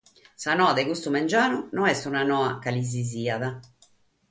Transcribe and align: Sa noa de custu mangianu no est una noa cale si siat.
Sa 0.43 0.53
noa 0.59 0.73
de 0.77 0.83
custu 0.87 1.09
mangianu 1.15 1.57
no 1.75 1.81
est 1.93 2.07
una 2.11 2.23
noa 2.31 2.51
cale 2.63 2.83
si 2.91 3.03
siat. 3.11 3.43